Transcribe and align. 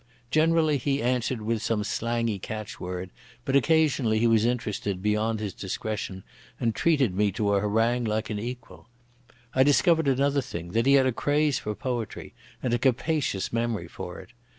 Generally 0.31 0.77
he 0.79 0.99
answered 0.99 1.43
with 1.43 1.61
some 1.61 1.83
slangy 1.83 2.39
catchword, 2.39 3.11
but 3.45 3.55
occasionally 3.55 4.17
he 4.17 4.25
was 4.25 4.45
interested 4.45 4.99
beyond 5.03 5.39
his 5.39 5.53
discretion, 5.53 6.23
and 6.59 6.73
treated 6.73 7.13
me 7.15 7.31
to 7.33 7.53
a 7.53 7.59
harangue 7.59 8.05
like 8.05 8.31
an 8.31 8.39
equal. 8.39 8.89
I 9.53 9.61
discovered 9.61 10.07
another 10.07 10.41
thing, 10.41 10.71
that 10.71 10.87
he 10.87 10.93
had 10.93 11.05
a 11.05 11.11
craze 11.11 11.59
for 11.59 11.75
poetry, 11.75 12.33
and 12.63 12.73
a 12.73 12.79
capacious 12.79 13.53
memory 13.53 13.87
for 13.87 14.19
it. 14.19 14.31